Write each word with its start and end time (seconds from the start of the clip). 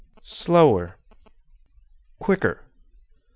"Slower." 0.23 0.95
"Quicker." 2.17 2.63